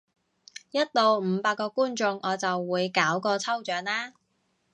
[0.71, 4.13] 一到五百個觀眾我就會搞個抽獎喇！